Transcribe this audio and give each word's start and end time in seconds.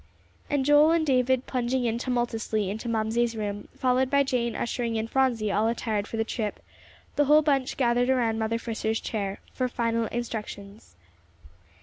And 0.49 0.65
Joel 0.65 0.89
and 0.93 1.05
David 1.05 1.45
plunging 1.45 1.85
in 1.85 1.99
tumultuously 1.99 2.71
into 2.71 2.89
Mamsie's 2.89 3.35
room, 3.35 3.67
followed 3.77 4.09
by 4.09 4.23
Jane 4.23 4.55
ushering 4.55 4.95
in 4.95 5.07
Phronsie 5.07 5.51
all 5.51 5.67
attired 5.67 6.07
for 6.07 6.17
the 6.17 6.23
trip, 6.23 6.59
the 7.17 7.25
whole 7.25 7.43
bunch 7.43 7.77
gathered 7.77 8.09
around 8.09 8.39
Mother 8.39 8.57
Fisher's 8.57 8.99
chair 8.99 9.41
for 9.53 9.67
final 9.67 10.07
instructions. 10.07 10.95